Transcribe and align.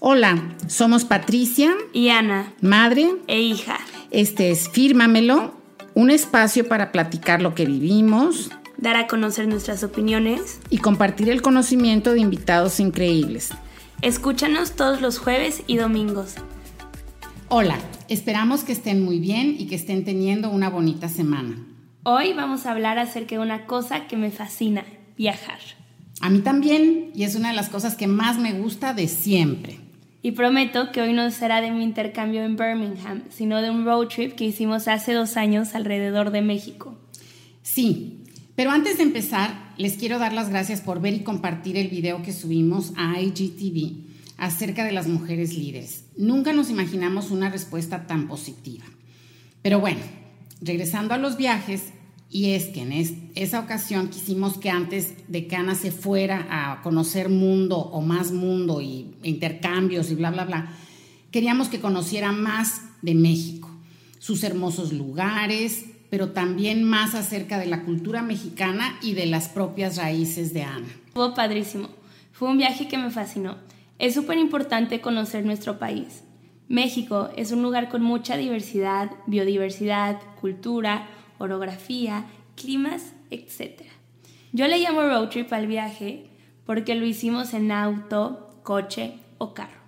Hola, 0.00 0.42
somos 0.66 1.04
Patricia 1.04 1.72
y 1.92 2.08
Ana, 2.08 2.52
madre 2.60 3.08
e 3.26 3.40
hija. 3.40 3.78
Este 4.10 4.50
es 4.50 4.68
Fírmamelo, 4.68 5.54
un 5.94 6.10
espacio 6.10 6.68
para 6.68 6.92
platicar 6.92 7.40
lo 7.40 7.54
que 7.54 7.66
vivimos, 7.66 8.50
dar 8.76 8.96
a 8.96 9.06
conocer 9.06 9.46
nuestras 9.46 9.84
opiniones 9.84 10.60
y 10.70 10.78
compartir 10.78 11.30
el 11.30 11.40
conocimiento 11.40 12.12
de 12.12 12.20
invitados 12.20 12.80
increíbles. 12.80 13.50
Escúchanos 14.00 14.72
todos 14.72 15.00
los 15.00 15.18
jueves 15.18 15.62
y 15.66 15.76
domingos. 15.76 16.34
Hola, 17.48 17.78
esperamos 18.08 18.64
que 18.64 18.72
estén 18.72 19.04
muy 19.04 19.20
bien 19.20 19.54
y 19.58 19.66
que 19.66 19.76
estén 19.76 20.04
teniendo 20.04 20.50
una 20.50 20.70
bonita 20.70 21.08
semana. 21.08 21.56
Hoy 22.02 22.32
vamos 22.32 22.66
a 22.66 22.72
hablar 22.72 22.98
acerca 22.98 23.36
de 23.36 23.42
una 23.42 23.66
cosa 23.66 24.08
que 24.08 24.16
me 24.16 24.32
fascina, 24.32 24.84
viajar. 25.16 25.60
A 26.22 26.30
mí 26.30 26.38
también, 26.38 27.10
y 27.16 27.24
es 27.24 27.34
una 27.34 27.48
de 27.48 27.56
las 27.56 27.68
cosas 27.68 27.96
que 27.96 28.06
más 28.06 28.38
me 28.38 28.52
gusta 28.52 28.94
de 28.94 29.08
siempre. 29.08 29.80
Y 30.22 30.30
prometo 30.30 30.92
que 30.92 31.02
hoy 31.02 31.12
no 31.12 31.28
será 31.32 31.60
de 31.60 31.72
mi 31.72 31.82
intercambio 31.82 32.44
en 32.44 32.54
Birmingham, 32.56 33.24
sino 33.28 33.60
de 33.60 33.70
un 33.70 33.84
road 33.84 34.06
trip 34.06 34.36
que 34.36 34.44
hicimos 34.44 34.86
hace 34.86 35.14
dos 35.14 35.36
años 35.36 35.74
alrededor 35.74 36.30
de 36.30 36.40
México. 36.40 36.96
Sí, 37.64 38.22
pero 38.54 38.70
antes 38.70 38.98
de 38.98 39.02
empezar, 39.02 39.74
les 39.78 39.94
quiero 39.94 40.20
dar 40.20 40.32
las 40.32 40.48
gracias 40.48 40.80
por 40.80 41.00
ver 41.00 41.14
y 41.14 41.24
compartir 41.24 41.76
el 41.76 41.88
video 41.88 42.22
que 42.22 42.32
subimos 42.32 42.92
a 42.96 43.20
IGTV 43.20 44.12
acerca 44.36 44.84
de 44.84 44.92
las 44.92 45.08
mujeres 45.08 45.58
líderes. 45.58 46.04
Nunca 46.16 46.52
nos 46.52 46.70
imaginamos 46.70 47.32
una 47.32 47.50
respuesta 47.50 48.06
tan 48.06 48.28
positiva. 48.28 48.84
Pero 49.60 49.80
bueno, 49.80 50.00
regresando 50.60 51.14
a 51.14 51.18
los 51.18 51.36
viajes, 51.36 51.82
y 52.32 52.52
es 52.52 52.68
que 52.68 52.80
en 52.80 52.92
esa 53.34 53.60
ocasión 53.60 54.08
quisimos 54.08 54.56
que 54.56 54.70
antes 54.70 55.12
de 55.28 55.46
que 55.46 55.54
Ana 55.54 55.74
se 55.74 55.92
fuera 55.92 56.46
a 56.50 56.80
conocer 56.80 57.28
mundo 57.28 57.76
o 57.76 58.00
más 58.00 58.32
mundo 58.32 58.80
y 58.80 59.14
intercambios 59.22 60.10
y 60.10 60.14
bla, 60.14 60.30
bla, 60.30 60.46
bla, 60.46 60.72
queríamos 61.30 61.68
que 61.68 61.78
conociera 61.78 62.32
más 62.32 62.80
de 63.02 63.14
México, 63.14 63.68
sus 64.18 64.44
hermosos 64.44 64.94
lugares, 64.94 65.84
pero 66.08 66.30
también 66.30 66.84
más 66.84 67.14
acerca 67.14 67.58
de 67.58 67.66
la 67.66 67.82
cultura 67.82 68.22
mexicana 68.22 68.98
y 69.02 69.12
de 69.12 69.26
las 69.26 69.50
propias 69.50 69.98
raíces 69.98 70.54
de 70.54 70.62
Ana. 70.62 70.88
Fue 71.12 71.34
padrísimo. 71.34 71.90
Fue 72.32 72.48
un 72.48 72.56
viaje 72.56 72.88
que 72.88 72.96
me 72.96 73.10
fascinó. 73.10 73.58
Es 73.98 74.14
súper 74.14 74.38
importante 74.38 75.02
conocer 75.02 75.44
nuestro 75.44 75.78
país. 75.78 76.24
México 76.68 77.28
es 77.36 77.52
un 77.52 77.62
lugar 77.62 77.90
con 77.90 78.02
mucha 78.02 78.38
diversidad, 78.38 79.10
biodiversidad, 79.26 80.18
cultura, 80.40 81.06
orografía, 81.42 82.26
climas, 82.56 83.12
etc. 83.30 83.82
Yo 84.52 84.68
le 84.68 84.78
llamo 84.78 85.02
road 85.02 85.28
trip 85.28 85.52
al 85.52 85.66
viaje 85.66 86.26
porque 86.66 86.94
lo 86.94 87.04
hicimos 87.04 87.54
en 87.54 87.72
auto, 87.72 88.50
coche 88.62 89.14
o 89.38 89.54
carro. 89.54 89.82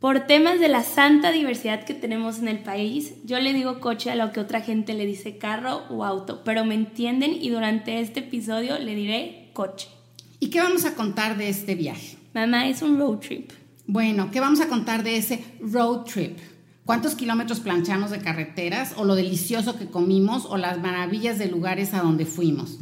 Por 0.00 0.26
temas 0.26 0.58
de 0.58 0.68
la 0.68 0.82
santa 0.82 1.30
diversidad 1.30 1.84
que 1.84 1.94
tenemos 1.94 2.40
en 2.40 2.48
el 2.48 2.58
país, 2.58 3.14
yo 3.24 3.38
le 3.38 3.52
digo 3.52 3.78
coche 3.78 4.10
a 4.10 4.16
lo 4.16 4.32
que 4.32 4.40
otra 4.40 4.60
gente 4.60 4.94
le 4.94 5.06
dice 5.06 5.38
carro 5.38 5.84
o 5.90 6.04
auto, 6.04 6.42
pero 6.44 6.64
me 6.64 6.74
entienden 6.74 7.32
y 7.40 7.50
durante 7.50 8.00
este 8.00 8.20
episodio 8.20 8.78
le 8.80 8.96
diré 8.96 9.50
coche. 9.52 9.88
¿Y 10.40 10.50
qué 10.50 10.60
vamos 10.60 10.84
a 10.86 10.96
contar 10.96 11.36
de 11.36 11.48
este 11.48 11.76
viaje? 11.76 12.16
Mamá, 12.34 12.66
es 12.66 12.82
un 12.82 12.98
road 12.98 13.18
trip. 13.18 13.52
Bueno, 13.86 14.30
¿qué 14.32 14.40
vamos 14.40 14.60
a 14.60 14.68
contar 14.68 15.04
de 15.04 15.16
ese 15.18 15.44
road 15.60 16.04
trip? 16.04 16.36
Cuántos 16.84 17.14
kilómetros 17.14 17.60
planchamos 17.60 18.10
de 18.10 18.20
carreteras 18.20 18.94
o 18.96 19.04
lo 19.04 19.14
delicioso 19.14 19.78
que 19.78 19.86
comimos 19.86 20.46
o 20.46 20.56
las 20.56 20.80
maravillas 20.80 21.38
de 21.38 21.46
lugares 21.46 21.94
a 21.94 22.02
donde 22.02 22.26
fuimos. 22.26 22.78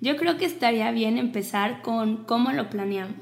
Yo 0.00 0.16
creo 0.16 0.36
que 0.36 0.44
estaría 0.44 0.90
bien 0.90 1.18
empezar 1.18 1.82
con 1.82 2.24
cómo 2.24 2.52
lo 2.52 2.70
planeamos. 2.70 3.16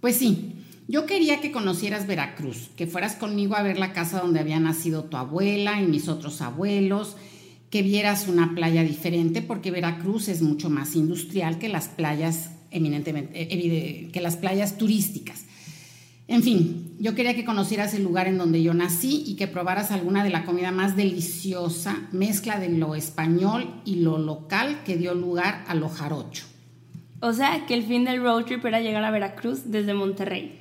Pues 0.00 0.16
sí, 0.16 0.52
yo 0.88 1.04
quería 1.06 1.40
que 1.40 1.50
conocieras 1.50 2.06
Veracruz, 2.06 2.70
que 2.76 2.86
fueras 2.86 3.16
conmigo 3.16 3.56
a 3.56 3.62
ver 3.62 3.76
la 3.76 3.92
casa 3.92 4.20
donde 4.20 4.38
había 4.38 4.60
nacido 4.60 5.04
tu 5.04 5.16
abuela 5.16 5.80
y 5.80 5.86
mis 5.86 6.08
otros 6.08 6.40
abuelos, 6.42 7.16
que 7.70 7.82
vieras 7.82 8.28
una 8.28 8.54
playa 8.54 8.84
diferente, 8.84 9.42
porque 9.42 9.72
Veracruz 9.72 10.28
es 10.28 10.42
mucho 10.42 10.70
más 10.70 10.94
industrial 10.94 11.58
que 11.58 11.68
las 11.68 11.88
playas 11.88 12.50
eminentemente, 12.70 13.52
eh, 13.52 14.10
que 14.12 14.20
las 14.20 14.36
playas 14.36 14.78
turísticas. 14.78 15.45
En 16.28 16.42
fin, 16.42 16.96
yo 16.98 17.14
quería 17.14 17.34
que 17.34 17.44
conocieras 17.44 17.94
el 17.94 18.02
lugar 18.02 18.26
en 18.26 18.38
donde 18.38 18.62
yo 18.62 18.74
nací 18.74 19.22
y 19.26 19.36
que 19.36 19.46
probaras 19.46 19.92
alguna 19.92 20.24
de 20.24 20.30
la 20.30 20.44
comida 20.44 20.72
más 20.72 20.96
deliciosa, 20.96 22.08
mezcla 22.10 22.58
de 22.58 22.68
lo 22.68 22.94
español 22.94 23.80
y 23.84 23.96
lo 23.96 24.18
local 24.18 24.82
que 24.84 24.96
dio 24.96 25.14
lugar 25.14 25.64
a 25.68 25.74
lo 25.74 25.88
jarocho. 25.88 26.46
O 27.20 27.32
sea, 27.32 27.64
que 27.66 27.74
el 27.74 27.84
fin 27.84 28.04
del 28.04 28.22
road 28.22 28.44
trip 28.44 28.64
era 28.64 28.80
llegar 28.80 29.04
a 29.04 29.10
Veracruz 29.10 29.70
desde 29.70 29.94
Monterrey. 29.94 30.60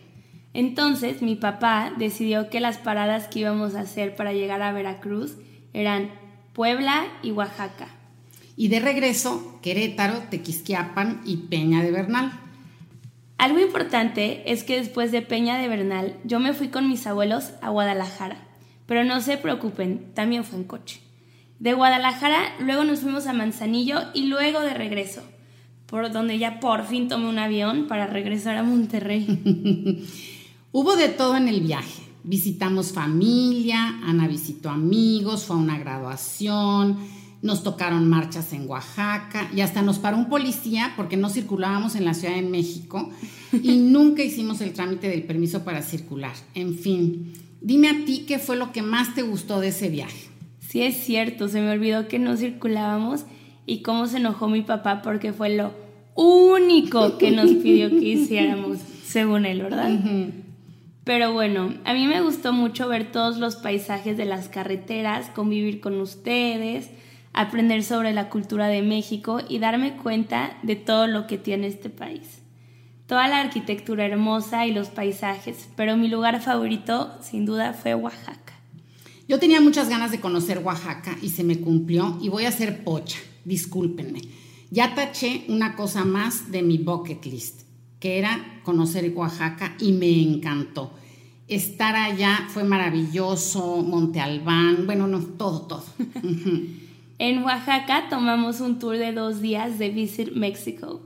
Entonces, 0.53 1.21
mi 1.21 1.35
papá 1.35 1.91
decidió 1.97 2.49
que 2.49 2.61
las 2.61 2.77
paradas 2.77 3.27
que 3.27 3.39
íbamos 3.39 3.75
a 3.75 3.81
hacer 3.81 4.15
para 4.15 4.31
llegar 4.31 4.61
a 4.61 4.71
Veracruz 4.71 5.35
eran 5.73 6.11
Puebla 6.53 7.07
y 7.23 7.31
Oaxaca. 7.31 7.87
Y 8.55 8.69
de 8.69 8.79
regreso, 8.79 9.59
Querétaro, 9.61 10.19
Tequisquiapan 10.29 11.21
y 11.25 11.37
Peña 11.37 11.83
de 11.83 11.91
Bernal. 11.91 12.31
Algo 13.37 13.59
importante 13.59 14.51
es 14.51 14.63
que 14.63 14.77
después 14.77 15.11
de 15.11 15.21
Peña 15.21 15.57
de 15.57 15.67
Bernal 15.67 16.17
yo 16.23 16.39
me 16.39 16.53
fui 16.53 16.69
con 16.69 16.89
mis 16.89 17.05
abuelos 17.05 17.51
a 17.61 17.69
Guadalajara, 17.69 18.47
pero 18.85 19.03
no 19.03 19.19
se 19.21 19.37
preocupen, 19.37 20.13
también 20.13 20.45
fue 20.45 20.59
en 20.59 20.65
coche. 20.65 21.01
De 21.59 21.73
Guadalajara 21.73 22.55
luego 22.59 22.83
nos 22.83 22.99
fuimos 22.99 23.27
a 23.27 23.33
Manzanillo 23.33 23.99
y 24.13 24.25
luego 24.27 24.61
de 24.61 24.73
regreso, 24.73 25.21
por 25.85 26.11
donde 26.11 26.37
ya 26.37 26.59
por 26.59 26.85
fin 26.85 27.07
tomé 27.07 27.27
un 27.27 27.39
avión 27.39 27.87
para 27.87 28.07
regresar 28.07 28.57
a 28.57 28.63
Monterrey. 28.63 29.25
Hubo 30.71 30.95
de 30.95 31.09
todo 31.09 31.37
en 31.37 31.47
el 31.47 31.61
viaje. 31.61 32.03
Visitamos 32.23 32.91
familia, 32.91 33.99
Ana 34.03 34.27
visitó 34.27 34.69
amigos, 34.69 35.45
fue 35.45 35.55
a 35.55 35.59
una 35.59 35.77
graduación, 35.77 36.97
nos 37.45 37.61
tocaron 37.61 38.09
marchas 38.09 38.51
en 38.53 38.67
Oaxaca 38.67 39.47
y 39.55 39.61
hasta 39.61 39.83
nos 39.83 39.99
paró 39.99 40.17
un 40.17 40.29
policía 40.29 40.93
porque 40.97 41.15
no 41.15 41.29
circulábamos 41.29 41.95
en 41.95 42.03
la 42.03 42.15
Ciudad 42.15 42.33
de 42.33 42.41
México 42.41 43.11
y 43.53 43.77
nunca 43.77 44.23
hicimos 44.23 44.61
el 44.61 44.73
trámite 44.73 45.07
del 45.07 45.23
permiso 45.23 45.63
para 45.63 45.83
circular. 45.83 46.33
En 46.55 46.75
fin, 46.75 47.33
dime 47.61 47.89
a 47.89 48.03
ti 48.03 48.25
qué 48.27 48.39
fue 48.39 48.55
lo 48.55 48.71
que 48.71 48.81
más 48.81 49.13
te 49.13 49.21
gustó 49.21 49.59
de 49.59 49.67
ese 49.67 49.89
viaje. 49.89 50.29
Sí, 50.59 50.81
es 50.81 50.97
cierto, 50.97 51.47
se 51.47 51.61
me 51.61 51.69
olvidó 51.69 52.07
que 52.07 52.17
no 52.17 52.35
circulábamos 52.35 53.25
y 53.67 53.83
cómo 53.83 54.07
se 54.07 54.17
enojó 54.17 54.47
mi 54.47 54.63
papá 54.63 55.03
porque 55.03 55.31
fue 55.31 55.55
lo 55.55 55.71
único 56.15 57.19
que 57.19 57.29
nos 57.29 57.51
pidió 57.51 57.91
que 57.91 58.05
hiciéramos, 58.05 58.79
según 59.05 59.45
él, 59.45 59.61
¿verdad? 59.61 59.91
Pero 61.03 61.31
bueno, 61.31 61.75
a 61.85 61.93
mí 61.93 62.07
me 62.07 62.21
gustó 62.21 62.53
mucho 62.53 62.87
ver 62.87 63.11
todos 63.11 63.37
los 63.37 63.55
paisajes 63.55 64.17
de 64.17 64.25
las 64.25 64.49
carreteras, 64.49 65.29
convivir 65.29 65.79
con 65.79 66.01
ustedes, 66.01 66.89
aprender 67.35 67.83
sobre 67.83 68.13
la 68.13 68.29
cultura 68.29 68.67
de 68.67 68.81
México 68.81 69.41
y 69.47 69.59
darme 69.59 69.97
cuenta 69.97 70.57
de 70.63 70.77
todo 70.77 71.05
lo 71.05 71.27
que 71.27 71.37
tiene 71.37 71.67
este 71.67 71.89
país. 71.89 72.39
Toda 73.07 73.27
la 73.27 73.41
arquitectura 73.41 74.05
hermosa 74.05 74.65
y 74.65 74.71
los 74.71 74.87
paisajes, 74.87 75.67
pero 75.75 75.97
mi 75.97 76.07
lugar 76.07 76.41
favorito 76.41 77.13
sin 77.21 77.45
duda 77.45 77.73
fue 77.73 77.93
Oaxaca. 77.93 78.53
Yo 79.27 79.37
tenía 79.37 79.59
muchas 79.59 79.89
ganas 79.89 80.11
de 80.11 80.21
conocer 80.21 80.59
Oaxaca 80.59 81.17
y 81.21 81.29
se 81.29 81.43
me 81.43 81.59
cumplió 81.59 82.17
y 82.21 82.29
voy 82.29 82.45
a 82.45 82.51
ser 82.51 82.83
pocha, 82.83 83.19
discúlpenme. 83.43 84.21
Ya 84.71 84.95
taché 84.95 85.45
una 85.49 85.75
cosa 85.75 86.05
más 86.05 86.51
de 86.51 86.63
mi 86.63 86.77
bucket 86.77 87.25
list, 87.25 87.61
que 87.99 88.17
era 88.17 88.61
conocer 88.63 89.11
Oaxaca 89.13 89.75
y 89.79 89.91
me 89.91 90.21
encantó. 90.21 90.93
Estar 91.47 91.95
allá 91.95 92.47
fue 92.47 92.63
maravilloso, 92.63 93.83
Monte 93.83 94.19
Albán, 94.19 94.85
bueno, 94.85 95.05
no, 95.05 95.19
todo, 95.19 95.61
todo. 95.63 95.83
En 97.17 97.43
Oaxaca 97.43 98.07
tomamos 98.09 98.59
un 98.59 98.79
tour 98.79 98.97
de 98.97 99.13
dos 99.13 99.41
días 99.41 99.79
de 99.79 99.89
Visit 99.89 100.33
Mexico. 100.33 101.01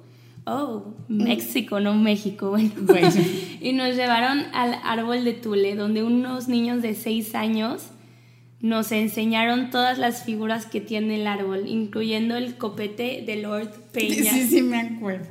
Oh, 0.45 0.95
México, 1.07 1.79
no 1.79 1.93
México. 1.93 2.57
Bueno. 2.81 3.11
y 3.61 3.73
nos 3.73 3.95
llevaron 3.95 4.45
al 4.53 4.79
árbol 4.83 5.23
de 5.23 5.33
Tule, 5.33 5.75
donde 5.75 6.03
unos 6.03 6.47
niños 6.47 6.81
de 6.81 6.95
seis 6.95 7.35
años 7.35 7.89
nos 8.59 8.91
enseñaron 8.91 9.69
todas 9.69 9.97
las 9.97 10.23
figuras 10.23 10.65
que 10.65 10.81
tiene 10.81 11.21
el 11.21 11.27
árbol, 11.27 11.67
incluyendo 11.67 12.35
el 12.35 12.55
copete 12.57 13.23
de 13.25 13.37
Lord 13.37 13.69
Peña. 13.93 14.33
Sí, 14.33 14.47
sí, 14.47 14.61
me 14.61 14.79
acuerdo. 14.79 15.27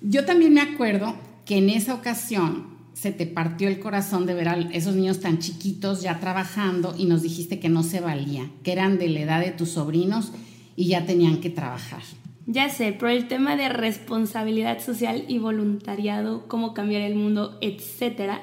Yo 0.00 0.24
también 0.24 0.54
me 0.54 0.62
acuerdo 0.62 1.14
que 1.44 1.58
en 1.58 1.68
esa 1.68 1.94
ocasión 1.94 2.71
se 3.02 3.10
te 3.10 3.26
partió 3.26 3.66
el 3.66 3.80
corazón 3.80 4.26
de 4.26 4.34
ver 4.34 4.48
a 4.48 4.54
esos 4.54 4.94
niños 4.94 5.18
tan 5.18 5.40
chiquitos 5.40 6.02
ya 6.02 6.20
trabajando 6.20 6.94
y 6.96 7.06
nos 7.06 7.22
dijiste 7.22 7.58
que 7.58 7.68
no 7.68 7.82
se 7.82 8.00
valía, 8.00 8.48
que 8.62 8.70
eran 8.70 8.96
de 8.96 9.08
la 9.08 9.20
edad 9.22 9.40
de 9.40 9.50
tus 9.50 9.70
sobrinos 9.70 10.30
y 10.76 10.86
ya 10.86 11.04
tenían 11.04 11.40
que 11.40 11.50
trabajar. 11.50 12.02
Ya 12.46 12.68
sé, 12.68 12.92
pero 12.96 13.10
el 13.10 13.26
tema 13.26 13.56
de 13.56 13.68
responsabilidad 13.68 14.78
social 14.78 15.24
y 15.26 15.38
voluntariado, 15.38 16.46
cómo 16.46 16.74
cambiar 16.74 17.02
el 17.02 17.16
mundo, 17.16 17.58
etcétera, 17.60 18.40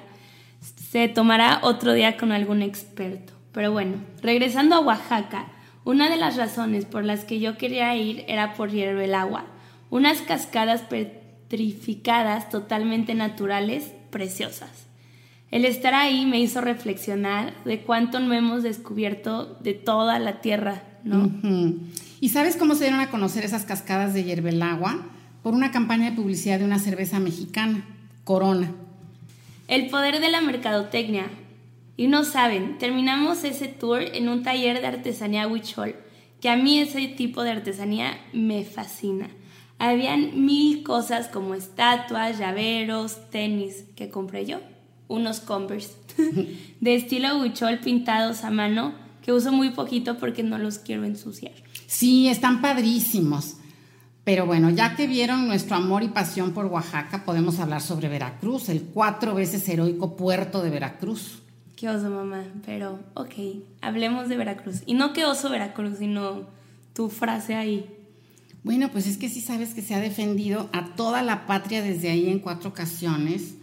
se 0.91 1.07
tomará 1.07 1.61
otro 1.63 1.93
día 1.93 2.17
con 2.17 2.33
algún 2.33 2.61
experto. 2.61 3.31
Pero 3.53 3.71
bueno, 3.71 3.95
regresando 4.21 4.75
a 4.75 4.81
Oaxaca, 4.81 5.53
una 5.85 6.09
de 6.09 6.17
las 6.17 6.35
razones 6.35 6.83
por 6.83 7.05
las 7.05 7.23
que 7.23 7.39
yo 7.39 7.57
quería 7.57 7.95
ir 7.95 8.25
era 8.27 8.55
por 8.55 8.71
hierro 8.71 8.99
el 8.99 9.15
agua, 9.15 9.45
unas 9.89 10.17
cascadas 10.17 10.81
petrificadas 10.81 12.49
totalmente 12.49 13.13
naturales 13.15 13.93
preciosas. 14.09 14.69
El 15.51 15.65
estar 15.65 15.95
ahí 15.95 16.25
me 16.25 16.39
hizo 16.39 16.61
reflexionar 16.61 17.53
de 17.63 17.81
cuánto 17.81 18.19
no 18.19 18.33
hemos 18.33 18.61
descubierto 18.61 19.57
de 19.61 19.73
toda 19.73 20.19
la 20.19 20.41
tierra, 20.41 20.83
¿no? 21.03 21.31
¿Y 22.21 22.29
sabes 22.29 22.55
cómo 22.55 22.75
se 22.75 22.83
dieron 22.83 22.99
a 22.99 23.09
conocer 23.09 23.45
esas 23.45 23.65
cascadas 23.65 24.13
de 24.13 24.59
agua? 24.61 25.07
Por 25.41 25.53
una 25.53 25.71
campaña 25.71 26.09
de 26.09 26.15
publicidad 26.15 26.59
de 26.59 26.65
una 26.65 26.79
cerveza 26.79 27.19
mexicana, 27.19 27.85
Corona. 28.23 28.71
El 29.67 29.89
poder 29.89 30.19
de 30.19 30.29
la 30.29 30.41
mercadotecnia. 30.41 31.27
Y 31.97 32.07
no 32.07 32.23
saben, 32.23 32.77
terminamos 32.77 33.43
ese 33.43 33.67
tour 33.67 34.01
en 34.01 34.29
un 34.29 34.43
taller 34.43 34.81
de 34.81 34.87
artesanía 34.87 35.47
Huichol, 35.47 35.95
que 36.39 36.49
a 36.49 36.55
mí 36.55 36.79
ese 36.79 37.07
tipo 37.07 37.43
de 37.43 37.51
artesanía 37.51 38.19
me 38.33 38.63
fascina. 38.63 39.29
Habían 39.79 40.45
mil 40.45 40.83
cosas 40.83 41.27
como 41.27 41.55
estatuas, 41.55 42.37
llaveros, 42.37 43.29
tenis 43.31 43.85
que 43.95 44.09
compré 44.09 44.45
yo, 44.45 44.59
unos 45.07 45.39
Converse 45.39 45.93
de 46.81 46.95
estilo 46.95 47.39
Huichol 47.39 47.79
pintados 47.79 48.43
a 48.43 48.51
mano 48.51 48.93
que 49.23 49.33
uso 49.33 49.51
muy 49.51 49.71
poquito 49.71 50.17
porque 50.17 50.43
no 50.43 50.57
los 50.57 50.79
quiero 50.79 51.05
ensuciar. 51.05 51.53
Sí, 51.87 52.27
están 52.27 52.61
padrísimos. 52.61 53.55
Pero 54.23 54.45
bueno, 54.45 54.69
ya 54.69 54.95
que 54.95 55.07
vieron 55.07 55.47
nuestro 55.47 55.75
amor 55.75 56.03
y 56.03 56.09
pasión 56.09 56.51
por 56.53 56.67
Oaxaca, 56.67 57.25
podemos 57.25 57.59
hablar 57.59 57.81
sobre 57.81 58.09
Veracruz, 58.09 58.69
el 58.69 58.83
cuatro 58.83 59.33
veces 59.33 59.67
heroico 59.67 60.15
puerto 60.15 60.61
de 60.61 60.69
Veracruz. 60.69 61.39
Qué 61.75 61.89
oso, 61.89 62.09
mamá, 62.09 62.43
pero 62.65 62.99
ok, 63.13 63.33
hablemos 63.81 64.29
de 64.29 64.37
Veracruz. 64.37 64.83
Y 64.85 64.93
no 64.93 65.13
qué 65.13 65.25
oso 65.25 65.49
Veracruz, 65.49 65.97
sino 65.97 66.43
tu 66.93 67.09
frase 67.09 67.55
ahí. 67.55 67.89
Bueno, 68.63 68.89
pues 68.91 69.07
es 69.07 69.17
que 69.17 69.29
sí 69.29 69.41
sabes 69.41 69.73
que 69.73 69.81
se 69.81 69.95
ha 69.95 69.99
defendido 69.99 70.69
a 70.73 70.95
toda 70.95 71.21
la 71.21 71.45
patria 71.45 71.81
desde 71.81 72.09
ahí 72.09 72.29
en 72.29 72.39
cuatro 72.39 72.69
ocasiones. 72.69 73.55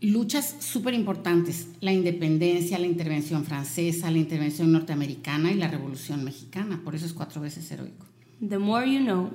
Luchas 0.00 0.56
súper 0.60 0.92
importantes, 0.92 1.68
la 1.80 1.92
independencia, 1.92 2.78
la 2.78 2.86
intervención 2.86 3.44
francesa, 3.44 4.10
la 4.10 4.18
intervención 4.18 4.70
norteamericana 4.72 5.50
y 5.50 5.54
la 5.54 5.68
revolución 5.68 6.24
mexicana. 6.24 6.82
Por 6.84 6.94
eso 6.94 7.06
es 7.06 7.14
cuatro 7.14 7.40
veces 7.40 7.70
heroico. 7.70 8.04
The 8.46 8.58
more 8.58 8.90
you 8.90 9.00
know. 9.00 9.30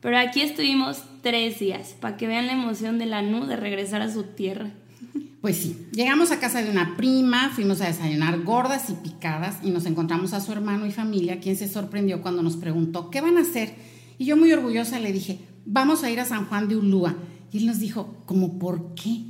Pero 0.00 0.18
aquí 0.18 0.42
estuvimos 0.42 1.02
tres 1.22 1.58
días 1.58 1.96
para 2.00 2.16
que 2.16 2.28
vean 2.28 2.46
la 2.46 2.52
emoción 2.52 2.98
de 2.98 3.06
la 3.06 3.22
NU 3.22 3.46
de 3.46 3.56
regresar 3.56 4.02
a 4.02 4.12
su 4.12 4.22
tierra. 4.22 4.70
Pues 5.40 5.56
sí, 5.56 5.86
llegamos 5.92 6.30
a 6.30 6.40
casa 6.40 6.62
de 6.62 6.70
una 6.70 6.96
prima, 6.96 7.50
fuimos 7.50 7.80
a 7.80 7.86
desayunar 7.86 8.42
gordas 8.42 8.90
y 8.90 8.94
picadas 8.94 9.58
y 9.62 9.70
nos 9.70 9.86
encontramos 9.86 10.32
a 10.32 10.40
su 10.40 10.52
hermano 10.52 10.86
y 10.86 10.92
familia, 10.92 11.40
quien 11.40 11.56
se 11.56 11.68
sorprendió 11.68 12.22
cuando 12.22 12.42
nos 12.42 12.56
preguntó, 12.56 13.10
¿qué 13.10 13.20
van 13.20 13.36
a 13.36 13.42
hacer? 13.42 13.74
Y 14.18 14.26
yo 14.26 14.36
muy 14.36 14.52
orgullosa 14.52 14.98
le 15.00 15.12
dije, 15.12 15.38
vamos 15.64 16.04
a 16.04 16.10
ir 16.10 16.20
a 16.20 16.24
San 16.24 16.46
Juan 16.46 16.68
de 16.68 16.76
Ulúa. 16.76 17.16
Y 17.52 17.58
él 17.58 17.66
nos 17.66 17.78
dijo, 17.78 18.22
¿cómo 18.26 18.58
por 18.58 18.94
qué? 18.94 19.22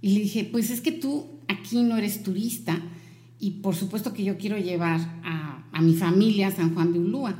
Y 0.00 0.10
le 0.10 0.20
dije, 0.20 0.48
pues 0.50 0.70
es 0.70 0.80
que 0.80 0.92
tú 0.92 1.26
aquí 1.48 1.82
no 1.82 1.96
eres 1.96 2.22
turista 2.22 2.80
y 3.38 3.52
por 3.62 3.74
supuesto 3.74 4.12
que 4.12 4.24
yo 4.24 4.36
quiero 4.38 4.58
llevar 4.58 5.00
a, 5.24 5.68
a 5.72 5.82
mi 5.82 5.94
familia 5.94 6.48
a 6.48 6.52
San 6.52 6.74
Juan 6.74 6.92
de 6.92 6.98
Ulúa. 6.98 7.34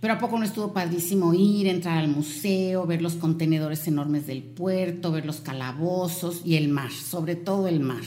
Pero 0.00 0.14
a 0.14 0.18
poco 0.18 0.38
no 0.38 0.44
estuvo 0.44 0.72
padrísimo 0.72 1.34
ir, 1.34 1.66
entrar 1.66 1.98
al 1.98 2.08
museo, 2.08 2.86
ver 2.86 3.02
los 3.02 3.14
contenedores 3.14 3.86
enormes 3.88 4.28
del 4.28 4.44
puerto, 4.44 5.10
ver 5.10 5.26
los 5.26 5.40
calabozos 5.40 6.42
y 6.44 6.54
el 6.54 6.68
mar, 6.68 6.92
sobre 6.92 7.34
todo 7.34 7.66
el 7.66 7.80
mar. 7.80 8.02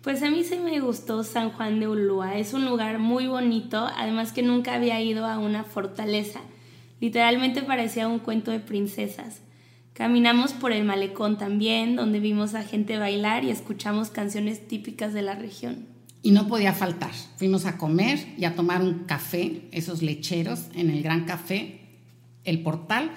Pues 0.00 0.22
a 0.22 0.30
mí 0.30 0.44
sí 0.44 0.56
me 0.56 0.80
gustó 0.80 1.24
San 1.24 1.50
Juan 1.50 1.78
de 1.80 1.88
Ulúa. 1.88 2.38
Es 2.38 2.54
un 2.54 2.64
lugar 2.64 2.98
muy 2.98 3.26
bonito, 3.26 3.86
además 3.96 4.32
que 4.32 4.42
nunca 4.42 4.74
había 4.74 5.02
ido 5.02 5.26
a 5.26 5.38
una 5.38 5.64
fortaleza. 5.64 6.40
Literalmente 7.00 7.62
parecía 7.62 8.08
un 8.08 8.18
cuento 8.18 8.50
de 8.50 8.60
princesas. 8.60 9.40
Caminamos 9.92 10.52
por 10.52 10.72
el 10.72 10.84
malecón 10.84 11.38
también, 11.38 11.96
donde 11.96 12.20
vimos 12.20 12.54
a 12.54 12.62
gente 12.62 12.98
bailar 12.98 13.44
y 13.44 13.50
escuchamos 13.50 14.10
canciones 14.10 14.66
típicas 14.68 15.12
de 15.14 15.22
la 15.22 15.34
región 15.34 15.96
y 16.26 16.32
no 16.32 16.48
podía 16.48 16.72
faltar. 16.72 17.12
Fuimos 17.36 17.66
a 17.66 17.78
comer 17.78 18.18
y 18.36 18.46
a 18.46 18.56
tomar 18.56 18.82
un 18.82 19.04
café, 19.04 19.68
esos 19.70 20.02
lecheros, 20.02 20.66
en 20.74 20.90
el 20.90 21.00
Gran 21.00 21.24
Café, 21.24 21.78
el 22.42 22.64
portal, 22.64 23.12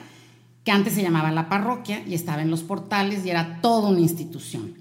que 0.63 0.69
antes 0.69 0.93
se 0.93 1.01
llamaba 1.01 1.31
la 1.31 1.49
parroquia 1.49 2.03
y 2.07 2.13
estaba 2.13 2.43
en 2.43 2.51
los 2.51 2.61
portales 2.61 3.25
y 3.25 3.31
era 3.31 3.61
toda 3.61 3.89
una 3.89 4.01
institución. 4.01 4.75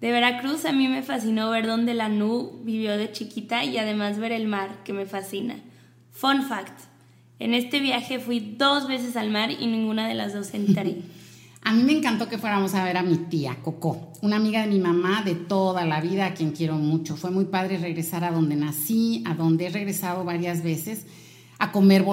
De 0.00 0.12
Veracruz 0.12 0.66
a 0.66 0.72
mí 0.72 0.86
me 0.86 1.02
fascinó 1.02 1.50
ver 1.50 1.66
dónde 1.66 1.94
la 1.94 2.08
NU 2.08 2.60
vivió 2.62 2.96
de 2.96 3.10
chiquita 3.10 3.64
y 3.64 3.76
además 3.76 4.20
ver 4.20 4.30
el 4.30 4.46
mar, 4.46 4.84
que 4.84 4.92
me 4.92 5.04
fascina. 5.04 5.56
Fun 6.12 6.42
fact, 6.42 6.82
en 7.38 7.54
este 7.54 7.80
viaje 7.80 8.18
fui 8.18 8.54
dos 8.58 8.88
veces 8.88 9.16
al 9.16 9.30
mar 9.30 9.50
y 9.50 9.66
ninguna 9.66 10.08
de 10.08 10.14
las 10.14 10.34
dos 10.34 10.54
entré. 10.54 11.02
A 11.62 11.72
mí 11.72 11.82
me 11.82 11.92
encantó 11.92 12.28
que 12.28 12.38
fuéramos 12.38 12.74
a 12.74 12.84
ver 12.84 12.96
a 12.96 13.02
mi 13.02 13.16
tía, 13.16 13.58
Coco, 13.62 14.12
una 14.22 14.36
amiga 14.36 14.62
de 14.62 14.68
mi 14.68 14.78
mamá 14.78 15.22
de 15.22 15.34
toda 15.34 15.84
la 15.84 16.00
vida, 16.00 16.24
a 16.24 16.32
quien 16.32 16.52
quiero 16.52 16.76
mucho. 16.76 17.16
Fue 17.16 17.30
muy 17.30 17.46
padre 17.46 17.76
regresar 17.76 18.24
a 18.24 18.30
donde 18.30 18.56
nací, 18.56 19.22
a 19.26 19.34
donde 19.34 19.66
he 19.66 19.68
regresado 19.68 20.24
varias 20.24 20.62
veces, 20.62 21.06
a 21.58 21.70
comer 21.72 22.06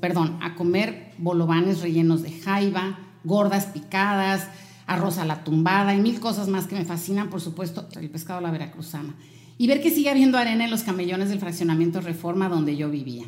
perdón, 0.00 0.38
a 0.42 0.54
comer 0.54 1.12
bolovanes 1.18 1.80
rellenos 1.80 2.22
de 2.22 2.30
jaiba, 2.30 3.00
gordas 3.24 3.66
picadas, 3.66 4.48
arroz 4.86 5.18
a 5.18 5.24
la 5.24 5.42
tumbada 5.42 5.94
y 5.94 6.00
mil 6.00 6.20
cosas 6.20 6.46
más 6.46 6.66
que 6.66 6.76
me 6.76 6.84
fascinan, 6.84 7.30
por 7.30 7.40
supuesto, 7.40 7.88
el 7.98 8.10
pescado 8.10 8.38
a 8.38 8.42
la 8.42 8.52
veracruzana. 8.52 9.16
Y 9.58 9.66
ver 9.66 9.80
que 9.80 9.90
sigue 9.90 10.10
habiendo 10.10 10.38
arena 10.38 10.64
en 10.64 10.70
los 10.70 10.84
camellones 10.84 11.30
del 11.30 11.40
fraccionamiento 11.40 12.00
Reforma 12.00 12.48
donde 12.48 12.76
yo 12.76 12.90
vivía. 12.90 13.24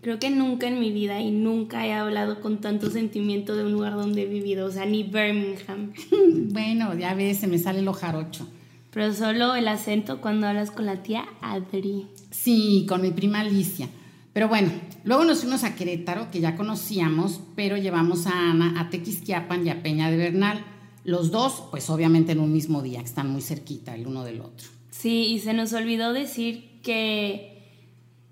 Creo 0.00 0.18
que 0.18 0.30
nunca 0.30 0.68
en 0.68 0.78
mi 0.78 0.92
vida 0.92 1.20
y 1.20 1.30
nunca 1.30 1.86
he 1.86 1.92
hablado 1.92 2.40
con 2.40 2.60
tanto 2.60 2.90
sentimiento 2.90 3.56
de 3.56 3.64
un 3.64 3.72
lugar 3.72 3.94
donde 3.94 4.22
he 4.22 4.26
vivido, 4.26 4.66
o 4.66 4.70
sea, 4.70 4.86
ni 4.86 5.02
Birmingham. 5.02 5.92
bueno, 6.52 6.96
ya 6.96 7.14
ves, 7.14 7.38
se 7.38 7.48
me 7.48 7.58
sale 7.58 7.82
lo 7.82 7.92
jarocho. 7.92 8.46
Pero 8.92 9.12
solo 9.12 9.54
el 9.54 9.66
acento 9.68 10.20
cuando 10.20 10.46
hablas 10.46 10.70
con 10.70 10.86
la 10.86 11.02
tía 11.02 11.24
Adri. 11.40 12.06
Sí, 12.30 12.86
con 12.88 13.02
mi 13.02 13.10
prima 13.10 13.40
Alicia. 13.40 13.88
Pero 14.32 14.48
bueno, 14.48 14.70
luego 15.04 15.24
nos 15.24 15.40
fuimos 15.40 15.64
a 15.64 15.74
Querétaro, 15.74 16.30
que 16.30 16.40
ya 16.40 16.54
conocíamos, 16.54 17.40
pero 17.56 17.76
llevamos 17.76 18.26
a 18.28 18.50
Ana 18.50 18.80
a 18.80 18.88
Tequisquiapan 18.88 19.66
y 19.66 19.70
a 19.70 19.82
Peña 19.82 20.10
de 20.10 20.16
Bernal. 20.16 20.64
Los 21.04 21.32
dos, 21.32 21.64
pues 21.70 21.90
obviamente 21.90 22.32
en 22.32 22.40
un 22.40 22.52
mismo 22.52 22.82
día, 22.82 23.00
que 23.00 23.06
están 23.06 23.30
muy 23.30 23.42
cerquita 23.42 23.96
el 23.96 24.06
uno 24.06 24.22
del 24.22 24.40
otro. 24.40 24.68
Sí, 24.90 25.26
y 25.26 25.40
se 25.40 25.54
nos 25.54 25.72
olvidó 25.72 26.12
decir 26.12 26.80
que 26.82 27.57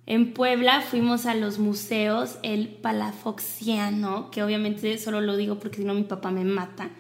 en 0.07 0.33
Puebla 0.33 0.83
fuimos 0.83 1.27
a 1.27 1.35
los 1.35 1.59
museos, 1.59 2.39
el 2.45 2.69
Palafoxiano, 2.69 4.31
que 4.31 4.45
obviamente 4.45 4.99
solo 4.99 5.21
lo 5.21 5.37
digo 5.37 5.59
porque 5.59 5.79
si 5.79 5.85
no 5.85 5.95
mi 5.95 6.05
papá 6.05 6.31
me 6.31 6.45
mata. 6.45 6.91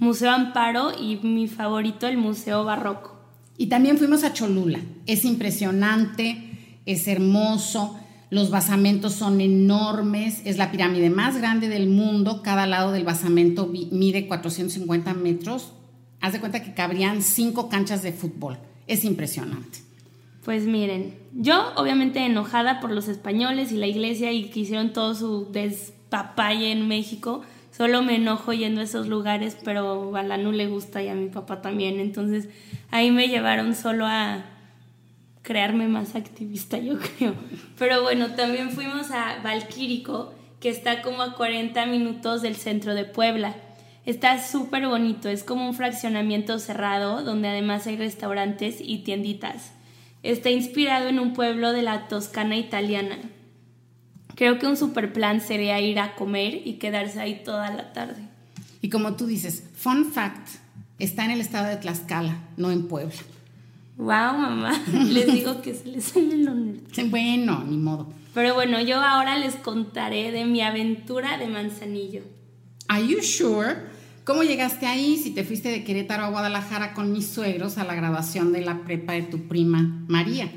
Museo 0.00 0.32
Amparo 0.32 0.90
y 1.00 1.16
mi 1.22 1.46
favorito, 1.46 2.08
el 2.08 2.18
Museo 2.18 2.64
Barroco. 2.64 3.16
Y 3.56 3.68
también 3.68 3.98
fuimos 3.98 4.24
a 4.24 4.32
Cholula. 4.32 4.80
Es 5.06 5.24
impresionante, 5.24 6.80
es 6.86 7.06
hermoso, 7.06 7.98
los 8.30 8.50
basamentos 8.50 9.12
son 9.12 9.40
enormes, 9.40 10.42
es 10.44 10.58
la 10.58 10.72
pirámide 10.72 11.08
más 11.08 11.38
grande 11.38 11.68
del 11.68 11.88
mundo, 11.88 12.42
cada 12.42 12.66
lado 12.66 12.90
del 12.90 13.04
basamento 13.04 13.68
mide 13.68 14.26
450 14.26 15.14
metros. 15.14 15.72
Haz 16.20 16.32
de 16.32 16.40
cuenta 16.40 16.64
que 16.64 16.74
cabrían 16.74 17.22
cinco 17.22 17.68
canchas 17.68 18.02
de 18.02 18.12
fútbol. 18.12 18.58
Es 18.88 19.04
impresionante. 19.04 19.85
Pues 20.46 20.62
miren, 20.62 21.18
yo 21.32 21.72
obviamente 21.74 22.24
enojada 22.24 22.78
por 22.78 22.92
los 22.92 23.08
españoles 23.08 23.72
y 23.72 23.78
la 23.78 23.88
iglesia 23.88 24.30
y 24.30 24.48
que 24.48 24.60
hicieron 24.60 24.92
todo 24.92 25.12
su 25.16 25.50
despapalle 25.50 26.70
en 26.70 26.86
México, 26.86 27.42
solo 27.76 28.00
me 28.02 28.14
enojo 28.14 28.52
yendo 28.52 28.80
a 28.80 28.84
esos 28.84 29.08
lugares, 29.08 29.56
pero 29.64 30.14
a 30.14 30.22
la 30.22 30.36
no 30.38 30.52
le 30.52 30.68
gusta 30.68 31.02
y 31.02 31.08
a 31.08 31.16
mi 31.16 31.30
papá 31.30 31.62
también, 31.62 31.98
entonces 31.98 32.48
ahí 32.92 33.10
me 33.10 33.26
llevaron 33.26 33.74
solo 33.74 34.06
a 34.06 34.44
crearme 35.42 35.88
más 35.88 36.14
activista, 36.14 36.78
yo 36.78 36.96
creo. 37.18 37.34
Pero 37.76 38.04
bueno, 38.04 38.28
también 38.36 38.70
fuimos 38.70 39.10
a 39.10 39.42
Valquírico, 39.42 40.32
que 40.60 40.68
está 40.68 41.02
como 41.02 41.22
a 41.22 41.34
40 41.34 41.86
minutos 41.86 42.40
del 42.40 42.54
centro 42.54 42.94
de 42.94 43.04
Puebla. 43.04 43.56
Está 44.04 44.40
súper 44.40 44.86
bonito, 44.86 45.28
es 45.28 45.42
como 45.42 45.66
un 45.66 45.74
fraccionamiento 45.74 46.60
cerrado 46.60 47.24
donde 47.24 47.48
además 47.48 47.88
hay 47.88 47.96
restaurantes 47.96 48.76
y 48.80 48.98
tienditas. 48.98 49.72
Está 50.26 50.50
inspirado 50.50 51.06
en 51.06 51.20
un 51.20 51.34
pueblo 51.34 51.72
de 51.72 51.82
la 51.82 52.08
Toscana 52.08 52.56
italiana. 52.56 53.16
Creo 54.34 54.58
que 54.58 54.66
un 54.66 54.76
super 54.76 55.12
plan 55.12 55.40
sería 55.40 55.80
ir 55.80 56.00
a 56.00 56.16
comer 56.16 56.62
y 56.64 56.74
quedarse 56.74 57.20
ahí 57.20 57.42
toda 57.44 57.70
la 57.70 57.92
tarde. 57.92 58.22
Y 58.82 58.90
como 58.90 59.14
tú 59.14 59.26
dices, 59.26 59.62
fun 59.76 60.04
fact, 60.04 60.48
está 60.98 61.24
en 61.24 61.30
el 61.30 61.40
estado 61.40 61.68
de 61.68 61.76
Tlaxcala, 61.76 62.38
no 62.56 62.72
en 62.72 62.88
Puebla. 62.88 63.14
Wow, 63.98 64.06
mamá, 64.08 64.72
les 64.92 65.32
digo 65.32 65.62
que 65.62 65.74
se 65.74 65.86
les 65.86 66.04
sale 66.04 66.38
lo 66.38 66.52
Bueno, 67.06 67.62
ni 67.62 67.76
modo. 67.76 68.12
Pero 68.34 68.54
bueno, 68.54 68.80
yo 68.80 69.00
ahora 69.00 69.38
les 69.38 69.54
contaré 69.54 70.32
de 70.32 70.44
mi 70.44 70.60
aventura 70.60 71.38
de 71.38 71.46
Manzanillo. 71.46 72.22
Are 72.88 73.06
you 73.06 73.22
sure? 73.22 73.76
¿Cómo 74.26 74.42
llegaste 74.42 74.86
ahí 74.86 75.18
si 75.18 75.30
te 75.30 75.44
fuiste 75.44 75.68
de 75.68 75.84
Querétaro 75.84 76.24
a 76.24 76.30
Guadalajara 76.30 76.94
con 76.94 77.12
mis 77.12 77.28
suegros 77.28 77.78
a 77.78 77.84
la 77.84 77.94
graduación 77.94 78.52
de 78.52 78.60
la 78.60 78.80
prepa 78.82 79.12
de 79.12 79.22
tu 79.22 79.46
prima 79.46 80.04
María? 80.08 80.50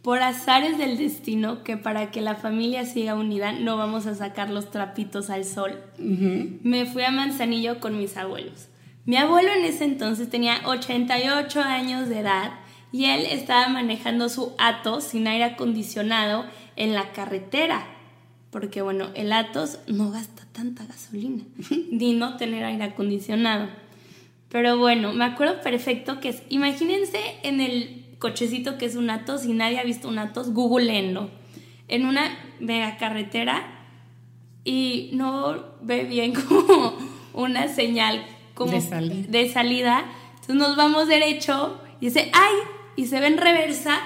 Por 0.00 0.22
azares 0.22 0.78
del 0.78 0.96
destino 0.96 1.62
que 1.62 1.76
para 1.76 2.10
que 2.10 2.22
la 2.22 2.36
familia 2.36 2.86
siga 2.86 3.14
unida 3.14 3.52
no 3.52 3.76
vamos 3.76 4.06
a 4.06 4.14
sacar 4.14 4.48
los 4.48 4.70
trapitos 4.70 5.28
al 5.28 5.44
sol. 5.44 5.78
Me 5.98 6.86
fui 6.86 7.02
a 7.02 7.10
Manzanillo 7.10 7.80
con 7.80 7.98
mis 7.98 8.16
abuelos. 8.16 8.68
Mi 9.04 9.18
abuelo 9.18 9.50
en 9.52 9.66
ese 9.66 9.84
entonces 9.84 10.30
tenía 10.30 10.62
88 10.64 11.60
años 11.60 12.08
de 12.08 12.20
edad 12.20 12.52
y 12.92 13.04
él 13.04 13.26
estaba 13.26 13.68
manejando 13.68 14.30
su 14.30 14.54
Atos 14.56 15.04
sin 15.04 15.26
aire 15.26 15.44
acondicionado 15.44 16.46
en 16.76 16.94
la 16.94 17.12
carretera. 17.12 17.84
Porque 18.52 18.82
bueno, 18.82 19.08
el 19.14 19.32
Atos 19.32 19.78
no 19.88 20.10
gasta 20.10 20.44
tanta 20.52 20.84
gasolina, 20.84 21.42
ni 21.90 22.12
no 22.12 22.36
tener 22.36 22.62
aire 22.62 22.84
acondicionado. 22.84 23.68
Pero 24.50 24.76
bueno, 24.76 25.14
me 25.14 25.24
acuerdo 25.24 25.62
perfecto 25.62 26.20
que 26.20 26.28
es, 26.28 26.42
imagínense 26.50 27.18
en 27.42 27.62
el 27.62 28.04
cochecito 28.18 28.76
que 28.76 28.84
es 28.84 28.94
un 28.94 29.08
Atos, 29.08 29.46
y 29.46 29.54
nadie 29.54 29.78
ha 29.78 29.84
visto 29.84 30.06
un 30.06 30.18
Atos, 30.18 30.52
googleenlo. 30.52 31.30
En 31.88 32.04
una 32.04 32.38
mega 32.60 32.98
carretera 32.98 33.86
y 34.64 35.10
no 35.14 35.64
ve 35.80 36.04
bien 36.04 36.34
como 36.48 36.98
una 37.32 37.68
señal 37.68 38.24
como 38.54 38.72
de 38.72 39.48
salida. 39.48 40.04
Entonces 40.34 40.56
nos 40.56 40.76
vamos 40.76 41.08
derecho 41.08 41.80
y 42.00 42.06
dice, 42.06 42.30
¡ay! 42.34 42.54
Y 42.96 43.06
se 43.06 43.18
ve 43.18 43.28
en 43.28 43.38
reversa 43.38 43.98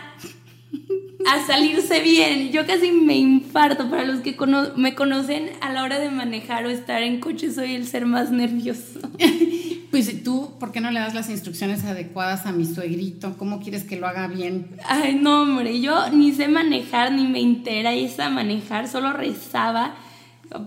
a 1.26 1.46
salirse 1.46 2.00
bien. 2.00 2.50
Yo 2.52 2.66
casi 2.66 2.92
me 2.92 3.16
infarto. 3.16 3.88
Para 3.90 4.04
los 4.04 4.20
que 4.20 4.36
me 4.76 4.94
conocen 4.94 5.50
a 5.60 5.72
la 5.72 5.82
hora 5.82 5.98
de 5.98 6.10
manejar 6.10 6.66
o 6.66 6.70
estar 6.70 7.02
en 7.02 7.20
coche, 7.20 7.52
soy 7.52 7.74
el 7.74 7.86
ser 7.86 8.06
más 8.06 8.30
nervioso. 8.30 9.00
Pues 9.88 10.22
tú, 10.22 10.52
¿por 10.60 10.72
qué 10.72 10.82
no 10.82 10.90
le 10.90 11.00
das 11.00 11.14
las 11.14 11.30
instrucciones 11.30 11.82
adecuadas 11.84 12.44
a 12.44 12.52
mi 12.52 12.66
suegrito? 12.66 13.34
¿Cómo 13.38 13.60
quieres 13.60 13.84
que 13.84 13.96
lo 13.96 14.06
haga 14.06 14.26
bien? 14.26 14.66
Ay, 14.84 15.14
no, 15.14 15.40
hombre, 15.40 15.80
yo 15.80 16.10
ni 16.10 16.32
sé 16.32 16.48
manejar, 16.48 17.12
ni 17.12 17.26
me 17.26 17.40
entera 17.40 17.92
a 18.18 18.28
manejar, 18.28 18.88
solo 18.88 19.14
rezaba 19.14 19.94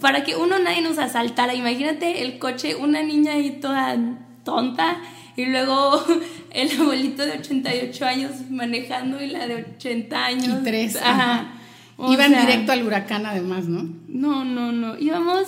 para 0.01 0.23
que 0.23 0.35
uno 0.35 0.57
nadie 0.59 0.81
nos 0.81 0.97
asaltara. 0.97 1.53
Imagínate 1.53 2.23
el 2.23 2.39
coche, 2.39 2.75
una 2.75 3.03
niña 3.03 3.33
ahí 3.33 3.59
toda 3.61 3.97
tonta 4.43 4.97
y 5.35 5.45
luego 5.45 6.03
el 6.51 6.79
abuelito 6.79 7.25
de 7.25 7.33
88 7.33 8.05
años 8.05 8.31
manejando 8.49 9.21
y 9.21 9.27
la 9.27 9.47
de 9.47 9.65
80 9.77 10.25
años. 10.25 10.59
Y 10.61 10.63
tres. 10.63 10.95
Ajá. 10.95 11.53
Iban 11.97 12.31
directo 12.31 12.71
al 12.71 12.83
huracán 12.83 13.25
además, 13.25 13.67
¿no? 13.67 13.89
No, 14.07 14.45
no, 14.45 14.71
no. 14.71 14.97
Íbamos 14.97 15.47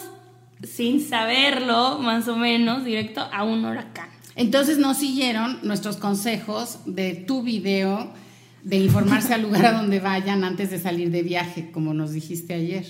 sin 0.64 1.02
saberlo, 1.02 2.00
más 2.00 2.28
o 2.28 2.36
menos, 2.36 2.84
directo 2.84 3.22
a 3.22 3.44
un 3.44 3.66
huracán. 3.66 4.10
Entonces 4.36 4.78
no 4.78 4.94
siguieron 4.94 5.60
nuestros 5.64 5.98
consejos 5.98 6.80
de 6.86 7.16
tu 7.16 7.42
video 7.42 8.12
de 8.64 8.78
informarse 8.78 9.34
al 9.34 9.42
lugar 9.42 9.66
a 9.66 9.72
donde 9.74 10.00
vayan 10.00 10.44
antes 10.44 10.70
de 10.72 10.80
salir 10.80 11.10
de 11.10 11.24
viaje, 11.24 11.72
como 11.72 11.94
nos 11.94 12.12
dijiste 12.12 12.54
ayer. 12.54 12.86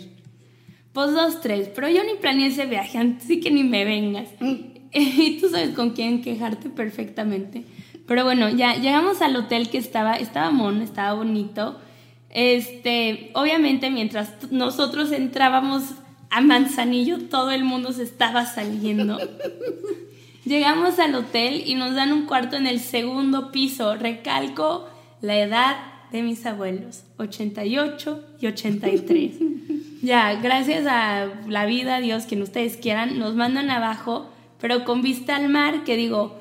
Pues 0.93 1.13
dos, 1.13 1.39
tres, 1.39 1.69
pero 1.73 1.87
yo 1.87 2.03
ni 2.03 2.15
planeé 2.19 2.47
ese 2.47 2.65
viaje, 2.65 2.97
así 2.97 3.39
que 3.39 3.51
ni 3.51 3.63
me 3.63 3.85
vengas. 3.85 4.27
Mm. 4.39 4.71
y 4.93 5.37
tú 5.39 5.49
sabes 5.49 5.69
con 5.69 5.91
quién 5.91 6.21
quejarte 6.21 6.69
perfectamente. 6.69 7.63
Pero 8.11 8.25
bueno, 8.25 8.49
ya 8.49 8.75
llegamos 8.75 9.21
al 9.21 9.37
hotel 9.37 9.69
que 9.69 9.77
estaba, 9.77 10.15
estaba 10.15 10.51
mono, 10.51 10.83
estaba 10.83 11.13
bonito. 11.13 11.79
Este, 12.29 13.31
obviamente 13.35 13.89
mientras 13.89 14.51
nosotros 14.51 15.13
entrábamos 15.13 15.83
a 16.29 16.41
Manzanillo, 16.41 17.29
todo 17.29 17.51
el 17.51 17.63
mundo 17.63 17.93
se 17.93 18.03
estaba 18.03 18.45
saliendo. 18.45 19.17
Llegamos 20.45 20.99
al 20.99 21.15
hotel 21.15 21.63
y 21.65 21.75
nos 21.75 21.95
dan 21.95 22.11
un 22.11 22.25
cuarto 22.25 22.57
en 22.57 22.67
el 22.67 22.81
segundo 22.81 23.49
piso. 23.53 23.95
Recalco 23.95 24.89
la 25.21 25.39
edad 25.39 25.77
de 26.11 26.21
mis 26.21 26.45
abuelos, 26.45 27.05
88 27.15 28.25
y 28.41 28.47
83. 28.47 29.31
Ya, 30.01 30.33
gracias 30.33 30.85
a 30.85 31.27
la 31.47 31.65
vida, 31.65 32.01
Dios, 32.01 32.25
quien 32.25 32.41
ustedes 32.41 32.75
quieran, 32.75 33.19
nos 33.19 33.35
mandan 33.35 33.69
abajo, 33.69 34.29
pero 34.59 34.83
con 34.83 35.01
vista 35.01 35.37
al 35.37 35.47
mar, 35.47 35.83
que 35.85 35.95
digo, 35.95 36.40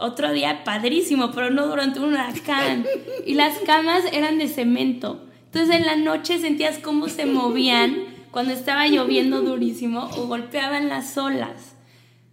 otro 0.00 0.32
día 0.32 0.64
padrísimo, 0.64 1.30
pero 1.30 1.50
no 1.50 1.66
durante 1.66 2.00
un 2.00 2.12
huracán. 2.12 2.86
Y 3.26 3.34
las 3.34 3.58
camas 3.60 4.02
eran 4.12 4.38
de 4.38 4.48
cemento. 4.48 5.24
Entonces 5.46 5.76
en 5.76 5.86
la 5.86 5.96
noche 5.96 6.38
sentías 6.38 6.78
cómo 6.78 7.08
se 7.08 7.26
movían 7.26 7.96
cuando 8.30 8.52
estaba 8.52 8.86
lloviendo 8.86 9.42
durísimo 9.42 10.08
o 10.16 10.26
golpeaban 10.26 10.88
las 10.88 11.16
olas. 11.18 11.76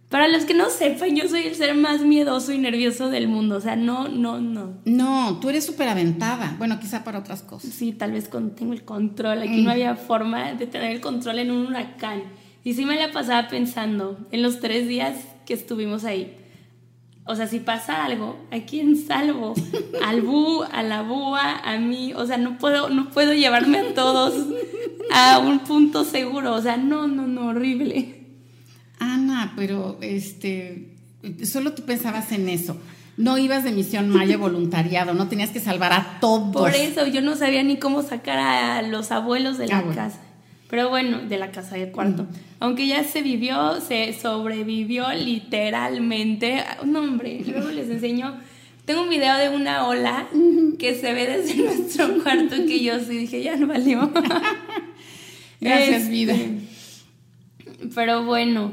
Para 0.08 0.26
los 0.26 0.46
que 0.46 0.54
no 0.54 0.70
sepan, 0.70 1.14
yo 1.14 1.28
soy 1.28 1.42
el 1.42 1.54
ser 1.54 1.74
más 1.74 2.00
miedoso 2.00 2.52
y 2.52 2.58
nervioso 2.58 3.10
del 3.10 3.28
mundo. 3.28 3.56
O 3.56 3.60
sea, 3.60 3.76
no, 3.76 4.08
no, 4.08 4.40
no. 4.40 4.72
No, 4.86 5.38
tú 5.38 5.50
eres 5.50 5.66
súper 5.66 5.88
aventada. 5.88 6.54
Bueno, 6.58 6.80
quizá 6.80 7.04
para 7.04 7.18
otras 7.18 7.42
cosas. 7.42 7.70
Sí, 7.70 7.92
tal 7.92 8.12
vez 8.12 8.28
cuando 8.28 8.54
tengo 8.54 8.72
el 8.72 8.84
control. 8.84 9.42
Aquí 9.42 9.58
no 9.58 9.68
mm. 9.68 9.72
había 9.72 9.96
forma 9.96 10.54
de 10.54 10.66
tener 10.66 10.92
el 10.92 11.02
control 11.02 11.40
en 11.40 11.50
un 11.50 11.66
huracán. 11.66 12.22
Y 12.64 12.72
sí 12.72 12.86
me 12.86 12.96
la 12.96 13.12
pasaba 13.12 13.48
pensando 13.48 14.18
en 14.30 14.42
los 14.42 14.60
tres 14.60 14.88
días 14.88 15.14
que 15.44 15.52
estuvimos 15.52 16.04
ahí. 16.04 16.34
O 17.30 17.36
sea, 17.36 17.46
si 17.46 17.60
pasa 17.60 18.06
algo, 18.06 18.38
¿a 18.50 18.60
quién 18.60 18.96
salvo? 18.96 19.52
Al 20.02 20.22
bú, 20.22 20.62
a 20.62 20.82
la 20.82 21.02
búa, 21.02 21.58
a 21.58 21.76
mí. 21.76 22.14
O 22.14 22.26
sea, 22.26 22.38
no 22.38 22.56
puedo, 22.56 22.88
no 22.88 23.10
puedo 23.10 23.34
llevarme 23.34 23.80
a 23.80 23.92
todos 23.92 24.46
a 25.12 25.38
un 25.38 25.58
punto 25.58 26.04
seguro. 26.04 26.54
O 26.54 26.62
sea, 26.62 26.78
no, 26.78 27.06
no, 27.06 27.26
no, 27.26 27.48
horrible. 27.48 28.24
Ana, 28.98 29.52
pero 29.56 29.98
este, 30.00 30.96
solo 31.44 31.74
tú 31.74 31.82
pensabas 31.82 32.32
en 32.32 32.48
eso. 32.48 32.78
No 33.18 33.36
ibas 33.36 33.62
de 33.62 33.72
misión 33.72 34.08
Maya 34.08 34.38
voluntariado, 34.38 35.12
no 35.12 35.28
tenías 35.28 35.50
que 35.50 35.60
salvar 35.60 35.92
a 35.92 36.20
todos. 36.20 36.50
Por 36.54 36.74
eso 36.74 37.06
yo 37.06 37.20
no 37.20 37.36
sabía 37.36 37.62
ni 37.62 37.76
cómo 37.76 38.02
sacar 38.02 38.38
a 38.38 38.80
los 38.80 39.12
abuelos 39.12 39.58
de 39.58 39.68
la 39.68 39.78
ah, 39.80 39.94
casa. 39.94 40.18
Pero 40.68 40.90
bueno, 40.90 41.20
de 41.20 41.38
la 41.38 41.50
casa 41.50 41.76
del 41.76 41.90
cuarto. 41.90 42.26
Aunque 42.60 42.86
ya 42.86 43.02
se 43.02 43.22
vivió, 43.22 43.80
se 43.80 44.12
sobrevivió 44.12 45.10
literalmente. 45.12 46.62
No, 46.84 47.00
hombre, 47.00 47.42
luego 47.46 47.70
les 47.70 47.88
enseño. 47.88 48.38
Tengo 48.84 49.02
un 49.02 49.10
video 49.10 49.36
de 49.38 49.48
una 49.48 49.86
ola 49.86 50.28
que 50.78 50.94
se 50.94 51.12
ve 51.12 51.26
desde 51.26 51.56
nuestro 51.62 52.22
cuarto 52.22 52.56
que 52.66 52.80
yo 52.82 53.00
sí 53.00 53.18
dije, 53.18 53.42
ya 53.42 53.56
no 53.56 53.66
valió. 53.66 54.10
Gracias, 55.60 56.08
vida. 56.08 56.34
Este, 56.34 57.88
pero 57.94 58.24
bueno, 58.24 58.72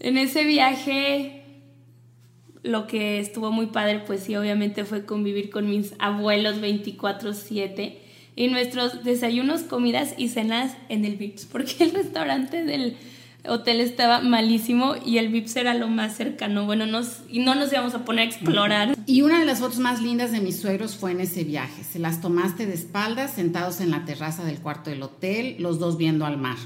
en 0.00 0.18
ese 0.18 0.44
viaje 0.44 1.42
lo 2.62 2.86
que 2.86 3.20
estuvo 3.20 3.52
muy 3.52 3.66
padre, 3.66 4.02
pues 4.06 4.24
sí, 4.24 4.36
obviamente 4.36 4.84
fue 4.84 5.04
convivir 5.06 5.50
con 5.50 5.68
mis 5.68 5.94
abuelos 5.98 6.60
24/7 6.60 8.07
y 8.38 8.46
nuestros 8.46 9.02
desayunos, 9.02 9.62
comidas 9.62 10.14
y 10.16 10.28
cenas 10.28 10.76
en 10.88 11.04
el 11.04 11.16
Vips, 11.16 11.44
porque 11.46 11.74
el 11.80 11.90
restaurante 11.90 12.62
del 12.62 12.96
hotel 13.44 13.80
estaba 13.80 14.20
malísimo 14.20 14.94
y 15.04 15.18
el 15.18 15.28
Vips 15.28 15.56
era 15.56 15.74
lo 15.74 15.88
más 15.88 16.16
cercano. 16.16 16.64
Bueno, 16.64 16.86
nos, 16.86 17.22
y 17.28 17.40
no 17.40 17.56
nos 17.56 17.72
íbamos 17.72 17.94
a 17.94 18.04
poner 18.04 18.26
a 18.26 18.30
explorar. 18.30 18.96
Y 19.06 19.22
una 19.22 19.40
de 19.40 19.44
las 19.44 19.58
fotos 19.58 19.80
más 19.80 20.00
lindas 20.00 20.30
de 20.30 20.40
mis 20.40 20.60
suegros 20.60 20.94
fue 20.94 21.10
en 21.10 21.20
ese 21.20 21.42
viaje. 21.42 21.82
Se 21.82 21.98
las 21.98 22.20
tomaste 22.20 22.66
de 22.66 22.74
espaldas, 22.74 23.32
sentados 23.32 23.80
en 23.80 23.90
la 23.90 24.04
terraza 24.04 24.44
del 24.44 24.60
cuarto 24.60 24.90
del 24.90 25.02
hotel, 25.02 25.56
los 25.58 25.80
dos 25.80 25.96
viendo 25.96 26.24
al 26.24 26.36
mar. 26.38 26.58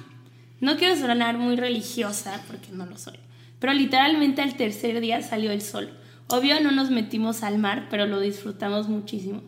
No 0.60 0.76
quiero 0.76 0.94
sonar 0.94 1.38
muy 1.38 1.56
religiosa, 1.56 2.44
porque 2.48 2.68
no 2.70 2.84
lo 2.84 2.98
soy, 2.98 3.18
pero 3.60 3.72
literalmente 3.72 4.42
al 4.42 4.56
tercer 4.56 5.00
día 5.00 5.22
salió 5.22 5.50
el 5.50 5.62
sol. 5.62 5.88
Obvio 6.26 6.60
no 6.60 6.70
nos 6.70 6.90
metimos 6.90 7.42
al 7.42 7.56
mar, 7.56 7.86
pero 7.88 8.06
lo 8.06 8.20
disfrutamos 8.20 8.90
muchísimo. 8.90 9.40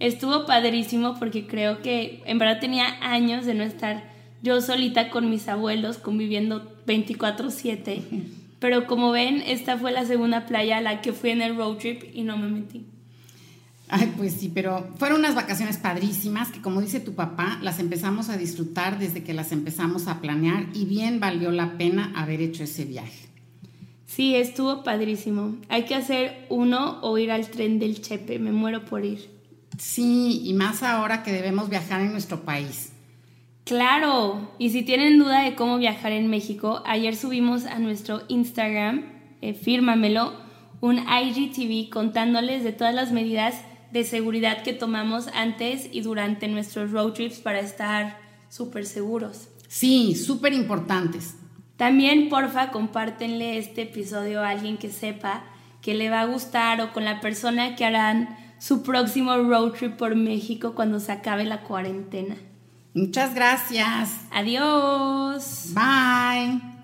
Estuvo 0.00 0.46
padrísimo 0.46 1.16
porque 1.18 1.46
creo 1.46 1.82
que 1.82 2.22
en 2.24 2.38
verdad 2.38 2.58
tenía 2.58 2.86
años 3.02 3.46
de 3.46 3.54
no 3.54 3.62
estar 3.62 4.10
yo 4.42 4.60
solita 4.62 5.10
con 5.10 5.28
mis 5.28 5.46
abuelos 5.48 5.98
conviviendo 5.98 6.76
24/7. 6.86 8.02
Pero 8.60 8.86
como 8.86 9.10
ven, 9.10 9.42
esta 9.46 9.78
fue 9.78 9.92
la 9.92 10.04
segunda 10.04 10.46
playa 10.46 10.78
a 10.78 10.80
la 10.80 11.00
que 11.00 11.12
fui 11.12 11.30
en 11.30 11.42
el 11.42 11.56
road 11.56 11.76
trip 11.78 12.02
y 12.12 12.22
no 12.22 12.36
me 12.36 12.48
metí. 12.48 12.86
Ay, 13.88 14.12
pues 14.16 14.34
sí, 14.34 14.48
pero 14.54 14.88
fueron 14.98 15.18
unas 15.18 15.34
vacaciones 15.34 15.76
padrísimas 15.76 16.52
que 16.52 16.60
como 16.60 16.80
dice 16.80 17.00
tu 17.00 17.14
papá, 17.14 17.58
las 17.60 17.80
empezamos 17.80 18.28
a 18.28 18.36
disfrutar 18.36 19.00
desde 19.00 19.24
que 19.24 19.34
las 19.34 19.50
empezamos 19.50 20.06
a 20.06 20.20
planear 20.20 20.66
y 20.74 20.84
bien 20.84 21.18
valió 21.18 21.50
la 21.50 21.76
pena 21.76 22.12
haber 22.14 22.40
hecho 22.40 22.62
ese 22.62 22.84
viaje. 22.84 23.28
Sí, 24.06 24.36
estuvo 24.36 24.84
padrísimo. 24.84 25.56
Hay 25.68 25.86
que 25.86 25.96
hacer 25.96 26.46
uno 26.50 27.00
o 27.02 27.18
ir 27.18 27.32
al 27.32 27.48
tren 27.48 27.80
del 27.80 28.00
Chepe, 28.00 28.38
me 28.38 28.52
muero 28.52 28.84
por 28.84 29.04
ir. 29.04 29.39
Sí, 29.80 30.42
y 30.44 30.52
más 30.52 30.82
ahora 30.82 31.22
que 31.22 31.32
debemos 31.32 31.70
viajar 31.70 32.02
en 32.02 32.12
nuestro 32.12 32.42
país. 32.42 32.92
Claro, 33.64 34.52
y 34.58 34.70
si 34.70 34.82
tienen 34.82 35.18
duda 35.18 35.42
de 35.42 35.54
cómo 35.54 35.78
viajar 35.78 36.12
en 36.12 36.28
México, 36.28 36.82
ayer 36.84 37.16
subimos 37.16 37.64
a 37.64 37.78
nuestro 37.78 38.20
Instagram, 38.28 39.06
eh, 39.40 39.54
fírmamelo, 39.54 40.34
un 40.82 40.98
IGTV 40.98 41.88
contándoles 41.88 42.62
de 42.62 42.72
todas 42.72 42.94
las 42.94 43.10
medidas 43.10 43.54
de 43.90 44.04
seguridad 44.04 44.62
que 44.62 44.74
tomamos 44.74 45.28
antes 45.28 45.88
y 45.90 46.02
durante 46.02 46.46
nuestros 46.46 46.90
road 46.90 47.14
trips 47.14 47.38
para 47.38 47.60
estar 47.60 48.18
súper 48.50 48.84
seguros. 48.84 49.48
Sí, 49.66 50.14
súper 50.14 50.52
importantes. 50.52 51.36
También, 51.78 52.28
porfa, 52.28 52.70
compártenle 52.70 53.56
este 53.56 53.82
episodio 53.82 54.42
a 54.42 54.50
alguien 54.50 54.76
que 54.76 54.90
sepa 54.90 55.44
que 55.80 55.94
le 55.94 56.10
va 56.10 56.20
a 56.20 56.26
gustar 56.26 56.82
o 56.82 56.92
con 56.92 57.06
la 57.06 57.22
persona 57.22 57.76
que 57.76 57.86
harán 57.86 58.39
su 58.60 58.82
próximo 58.82 59.34
road 59.36 59.72
trip 59.72 59.96
por 59.96 60.14
México 60.14 60.74
cuando 60.76 61.00
se 61.00 61.10
acabe 61.10 61.44
la 61.44 61.62
cuarentena. 61.62 62.36
Muchas 62.94 63.34
gracias. 63.34 64.20
Adiós. 64.30 65.70
Bye. 65.74 66.79